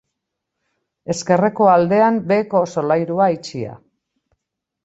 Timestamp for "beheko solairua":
2.33-3.29